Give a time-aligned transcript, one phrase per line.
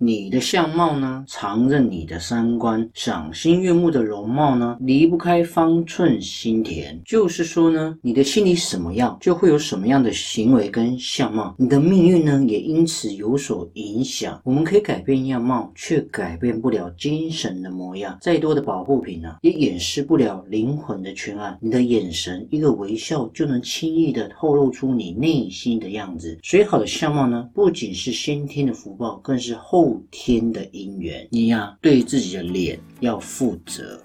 [0.00, 7.00] 你的相貌呢，常任你的三观；赏心悦目的容貌呢，离不开方寸心田。
[7.04, 11.52] 就是说呢，你的心里什么样，就会有什么样的行为跟相貌。
[11.58, 14.40] 你的命运呢，也因此有所影响。
[14.44, 18.16] 我们可以改变样貌，却改变不了精神的模样。
[18.20, 21.58] 再多的保护品呢，也掩饰不了灵魂的缺暗。
[21.60, 26.38] 你的眼神，一个微笑，就能轻易的透露出你内心的样子。
[26.44, 29.87] 所以，好的相貌呢，不仅是先天的福报，更是后。
[29.88, 33.98] 后天的姻缘，你呀，对自己的脸要负责。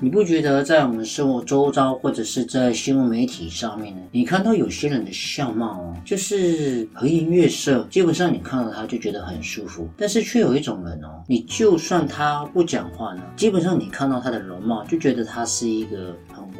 [0.00, 4.02] 你不觉得在我们生活周遭，或者是在新闻媒体上面呢？
[4.10, 9.88] 你看到有些人的相貌哦，就是和颜悦色，基本上你看到他就觉得很舒服。
[9.96, 16.12] 但是却有一种人哦，你就算他不讲话呢，基本上你看到他的容貌，就觉得他是一个。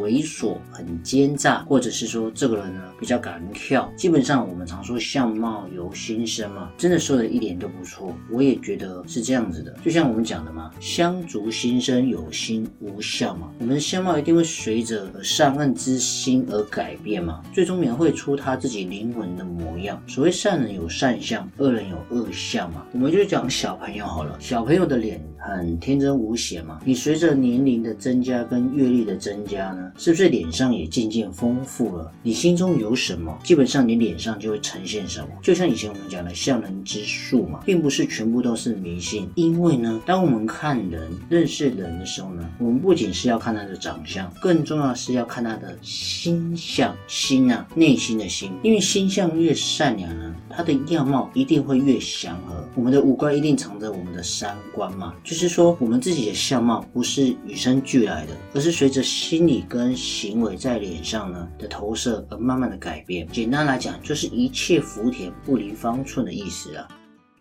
[0.03, 3.91] 猥琐、很奸诈，或者是说这个人呢比较敢跳。
[3.97, 8.15] 基本上我们常说相貌由心生嘛，真的说的一点都不错。
[8.31, 13.49] 我也觉得是这样子的，就像我们讲的嘛，相足心生，有心无相嘛。
[13.59, 20.03] 我们的相貌一定会随着善恶之心而改变嘛，最终描绘出他自己灵魂的模样。
[20.07, 22.85] 所谓善人有善相，恶人有恶相嘛。
[22.93, 26.81] 我们就讲小朋友好了，小朋友的脸很天真无邪嘛。
[26.85, 29.92] 你随着年龄的增加跟阅历的增加呢？
[29.97, 32.11] 是不是脸上也渐渐丰富了？
[32.23, 35.29] 你心中有什么，基本上你脸上就会呈现什么。
[35.43, 39.29] 就像以前我们讲的相人之术嘛，并不是全部都是迷信。
[39.35, 46.95] 因为呢，当我们看人、认识人的时候呢，我们不仅是要看他的长相，更重要是要看他的心相。
[47.07, 48.53] 心啊，内心的心。
[48.63, 52.67] 因为心相越善良呢，他的样貌一定会越祥和。
[52.75, 59.65] 我们的五官一定藏着我们的三观嘛，就是说我们自己的相貌不是与生俱来的，而是随着心理。
[59.73, 66.87] 跟行为在脸上呢的投射而慢慢的改变，简单来讲就是一切福田不离方寸的意思啊。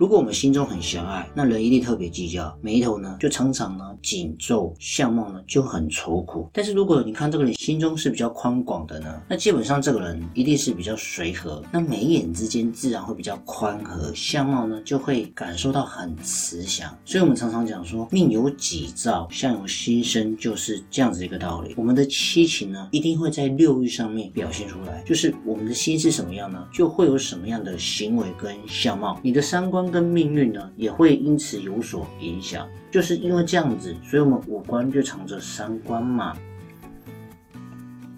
[0.02, 6.50] 如果我们心中很狭隘，那人一定特别计较，眉头呢就常常呢紧皱，相貌呢就很愁苦。
[6.52, 16.92] 但是如果你看这个人心中是比较宽广的呢，那基本上这个人一定是比较随和，那眉眼之间自然会比较宽和，相貌呢就会感受到很慈祥。
[17.06, 21.76] 所以我们常常讲说，命由己造，相由心生，就是这样子一个道理。
[21.78, 29.20] 我们的七情呢，一定会在六欲上面表现出来，就是我们的心是什么样呢，就会有什么样的行为跟相貌。
[29.22, 29.91] 你的三观。
[29.92, 32.68] 跟命运呢，也会因此有所影响。
[32.90, 36.36] 就是因为这样子，所以我们五官就藏着三观嘛。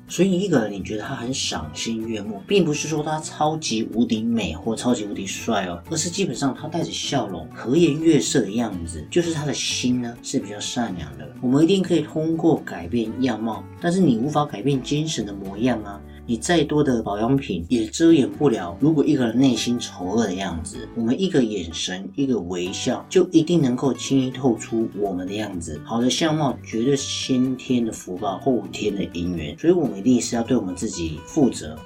[0.08, 11.28] 所以一个人，你觉得他很赏心悦目，并不是说他超级无敌美或超级无敌帅哦，而是基本上他带着笑容、和颜悦色的样子，就是他的心呢是比较善良的。
[11.42, 16.00] 我们一定可以通过改变样貌，但是你无法改变精神的模样啊。
[16.26, 25.82] 你再多的保养品也遮掩不了，如果一个人内心丑恶的样子，我们一个眼神、一个微笑，就一定能够轻易透出我们的样子。
[25.84, 31.78] 好的相貌绝对是先天的福报，后天的姻缘，所以我们一定是要对我们自己负责。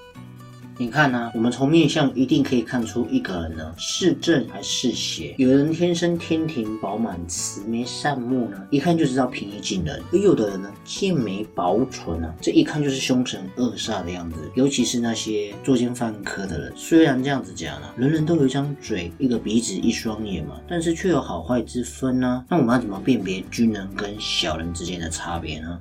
[0.80, 1.32] 你看呢？
[1.34, 5.34] 我们从面相一定可以看出一个人呢是正还是邪。
[5.40, 14.38] 有人天生天庭饱满、慈眉善目呢，一看就知道平易近人；而有的人呢剑眉薄唇啊，这一看就是凶神恶煞的样子。
[14.54, 22.46] 尤其是那些作奸犯科的人，虽然这样子讲呢，人人都有一张嘴、一个鼻子、一双眼嘛，但是却有好坏之分呢。
[22.48, 25.80] 那我们要怎么辨别军人跟小人之间的差别呢？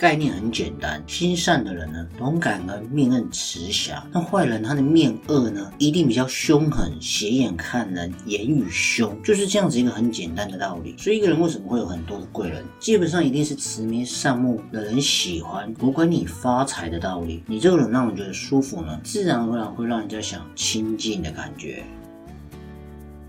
[0.00, 10.94] 概念很简单，心善的人呢，懂感恩，面恩慈祥；那坏人他的面恶呢，一定比较凶狠，斜眼看人，言语凶，就是这样子一个很简单的道理。
[10.96, 21.84] 所以一个人为什么会有很多的贵人，基本上一定是慈眉善目的人喜欢，不管你发财的道理，你这个人让人觉得舒服呢，自然而然会让人家想亲近的感觉。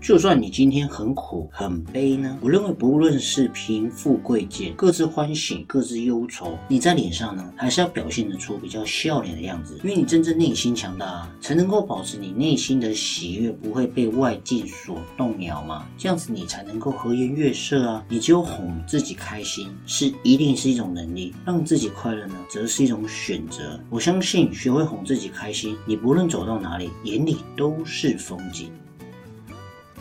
[0.02, 15.86] 就算你今天很苦很悲呢，我认为不论是贫富贵贱，各自欢喜各自忧愁，你在脸上呢还是要表现得出比较笑脸的样子，因为你真正内心强大，才能够保持你内心的喜悦不会被外境所动摇嘛。
[15.96, 18.04] 这样子你才能够和颜悦色啊。
[18.08, 23.78] 你只有哄自己开心，是一定是一种能力，让自己快乐呢，则是一种选择。
[23.88, 28.68] 我相信学会哄自己开心，你不论走到哪里，眼里都是风景。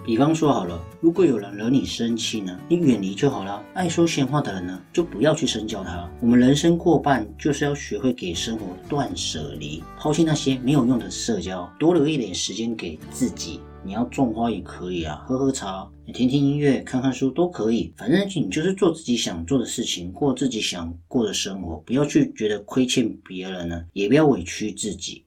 [0.03, 3.63] 比方说好了，如果有人惹你生气呢，你远离就好了。
[3.75, 6.09] 爱说闲话的人呢，就不要去深交他。
[6.19, 13.59] 我们人生过半就是要学会给生活断舍离，抛弃那些没有用的社交，多留一点时间给自己。
[13.83, 17.93] 你要种花也可以啊，喝喝茶，听听音乐，看看书都可以。
[17.95, 25.25] 反正你就是做自己想做的事情，过自己想过的生活，不要去觉得亏欠别人呢，也不要委屈自己。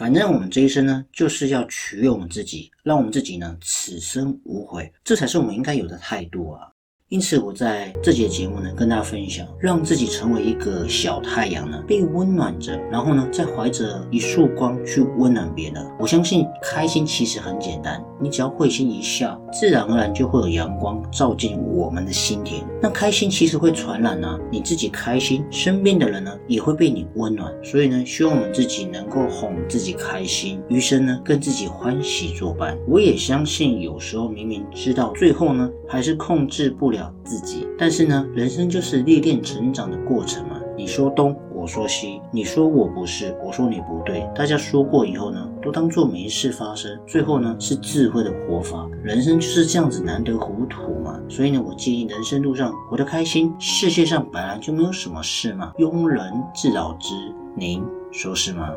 [0.00, 6.62] 反正我们这一生呢，就是要取悦我们自己，让我们自己呢此生无悔，这才是我们应该有的态度啊。
[7.10, 15.86] 因此，我在这节节目呢，跟大家分享，让自己成为一个小太阳呢，被温暖着，然后呢，再怀着一束光去温暖别人。
[15.98, 22.62] 我相信，开心其实很简单，你只要会心一笑，自然而然就会有阳光照进我们的心田。
[22.82, 27.52] 那开心其实会传染啊，你自己开心，身边的人呢也会被你温暖。
[27.62, 32.76] 所以呢，希望我们自己能够哄自己开心，余生呢跟自己欢喜作伴。
[32.86, 37.12] 我也相信，有时候明明知道，最后呢还是控制不了。
[37.24, 40.60] 自己，但是呢，人生就是历练成长的过程嘛。
[40.76, 44.26] 你说东，我说西，你说我不是，我说你不对。
[44.34, 46.98] 大家说过以后呢，都当做没事发生。
[47.06, 48.88] 最后呢，是智慧的活法。
[49.02, 51.20] 人生就是这样子，难得糊涂嘛。
[51.28, 53.54] 所以呢，我建议人生路上活得开心。
[53.58, 57.14] 世界上本来就没有什么事嘛，庸人自扰之。
[57.54, 58.70] 您说是吗？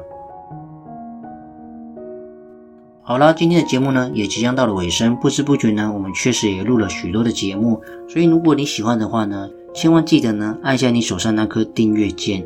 [3.02, 7.82] 好了，今天的节目呢也即将到了尾声，不知不觉呢，我们确实也录了许多的节目。
[8.10, 12.46] 所以如果你喜欢的话呢，千万记得呢按下你手上那颗订阅键，